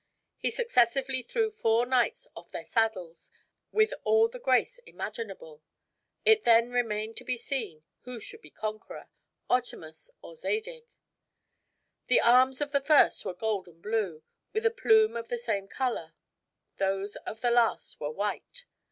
He 0.39 0.49
successively 0.49 1.21
threw 1.21 1.51
four 1.51 1.85
knights 1.85 2.25
off 2.35 2.49
their 2.51 2.65
saddles 2.65 3.29
with 3.71 3.93
all 4.03 4.27
the 4.27 4.39
grace 4.39 4.79
imaginable. 4.87 5.61
It 6.25 6.43
then 6.43 6.71
remained 6.71 7.17
to 7.17 7.23
be 7.23 7.37
seen 7.37 7.83
who 7.99 8.19
should 8.19 8.41
be 8.41 8.49
conqueror, 8.49 9.09
Otamus 9.47 10.09
or 10.23 10.33
Zadig. 10.33 10.95
The 12.07 12.19
arms 12.19 12.61
of 12.61 12.71
the 12.71 12.81
first 12.81 13.23
were 13.25 13.35
gold 13.35 13.67
and 13.67 13.79
blue, 13.79 14.23
with 14.53 14.65
a 14.65 14.71
plume 14.71 15.15
of 15.15 15.27
the 15.27 15.37
same 15.37 15.67
color; 15.67 16.15
those 16.77 17.15
of 17.17 17.41
the 17.41 17.51
last 17.51 17.99
were 17.99 18.09
white. 18.09 18.65